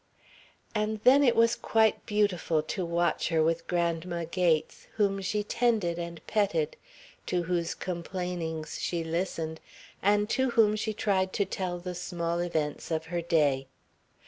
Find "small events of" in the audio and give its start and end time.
11.93-13.05